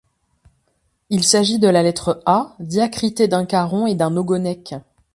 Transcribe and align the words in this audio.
Il 1.11 1.23
s’agit 1.23 1.59
de 1.59 1.67
la 1.67 1.83
lettre 1.83 2.23
A 2.25 2.55
diacritée 2.57 3.27
d’un 3.27 3.45
caron 3.45 3.85
et 3.85 3.93
d’un 3.93 4.17
ogonek. 4.17 4.73